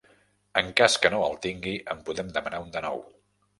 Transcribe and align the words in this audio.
En 0.61 0.71
cas 0.79 0.95
que 1.03 1.11
no 1.17 1.19
el 1.27 1.37
tingui, 1.45 1.75
en 1.95 2.03
podem 2.09 2.35
demanar 2.41 2.65
un 2.67 2.75
de 2.79 2.85
nou. 2.89 3.01